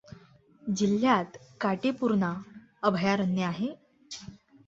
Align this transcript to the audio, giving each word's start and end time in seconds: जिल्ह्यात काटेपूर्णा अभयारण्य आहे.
जिल्ह्यात 0.63 1.37
काटेपूर्णा 1.61 2.33
अभयारण्य 2.83 3.43
आहे. 3.43 3.69